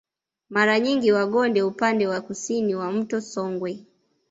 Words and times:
Mara 0.53 0.75
nyingi 0.79 1.11
Wagonde 1.11 1.61
upande 1.63 2.07
wa 2.07 2.21
kusini 2.21 2.75
wa 2.75 2.91
mto 2.91 3.21
Songwe 3.21 3.85